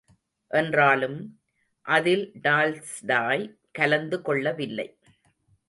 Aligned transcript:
என்றாலும், 0.51 1.39
அதில் 1.81 2.31
டால்ஸ்டாய் 2.41 3.55
கலந்து 3.71 4.21
கொள்ளவில்லை. 4.21 4.97